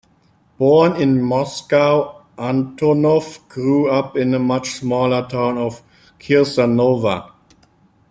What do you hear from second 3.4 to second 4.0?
grew